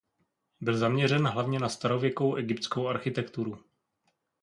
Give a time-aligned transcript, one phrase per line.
[0.61, 3.59] Byl zaměřen hlavně na starověkou egyptskou architekturu.